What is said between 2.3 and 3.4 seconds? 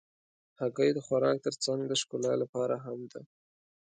لپاره هم ده.